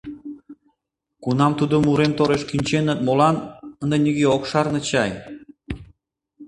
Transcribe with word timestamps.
Кунам 1.23 1.51
тудым 1.59 1.83
урем 1.91 2.13
тореш 2.17 2.43
кӱнченыт, 2.49 2.99
молан— 3.07 3.35
ынде 3.81 3.97
нигӧ 4.03 4.25
ок 4.35 4.43
шарне 4.49 4.79
чай. 4.89 5.11